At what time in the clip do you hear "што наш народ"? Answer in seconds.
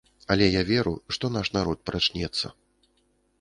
1.17-1.85